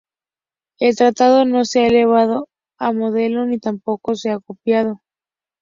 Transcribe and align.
El 0.79 0.95
Tratado 0.95 1.45
no 1.45 1.63
se 1.63 1.81
ha 1.81 1.85
elevado 1.87 2.49
a 2.79 2.91
modelo 2.91 3.45
ni 3.45 3.59
tampoco 3.59 4.15
se 4.15 4.31
ha 4.31 4.39
copiado. 4.39 4.99